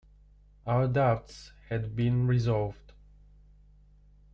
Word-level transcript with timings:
Our 0.65 0.87
doubts 0.87 1.51
had 1.69 1.95
been 1.95 2.25
resolved. 2.25 2.93